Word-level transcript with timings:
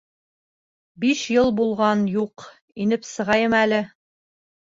Биш 1.03 1.21
йыл 1.35 1.53
булған 1.59 2.01
юҡ, 2.15 2.47
инеп 2.87 3.07
сығайым 3.11 3.55
әле. 3.61 3.85